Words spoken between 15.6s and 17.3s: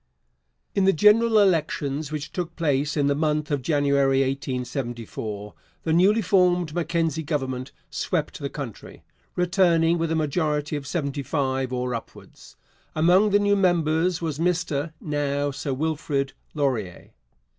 Wilfrid) Laurier.